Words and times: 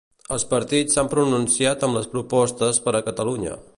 Els 0.35 0.45
partits 0.53 0.95
s'han 0.97 1.11
pronunciat 1.11 1.85
amb 1.89 1.99
les 1.99 2.09
propostes 2.15 2.81
per 2.87 2.95
a 2.97 3.03
Catalunya. 3.11 3.55